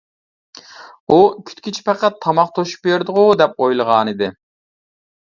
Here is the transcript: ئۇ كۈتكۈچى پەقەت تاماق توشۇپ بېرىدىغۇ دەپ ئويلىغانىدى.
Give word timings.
ئۇ 1.09 1.17
كۈتكۈچى 1.51 1.85
پەقەت 1.91 2.19
تاماق 2.25 2.51
توشۇپ 2.59 2.91
بېرىدىغۇ 2.91 3.29
دەپ 3.45 3.57
ئويلىغانىدى. 3.67 4.35